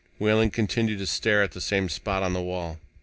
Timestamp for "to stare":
0.97-1.43